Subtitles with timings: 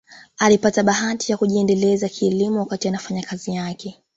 [0.37, 4.03] Alipata bahati ya kujiendeleza kielimu wakati anafanya kazi yake